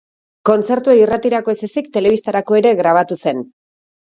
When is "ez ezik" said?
1.55-1.91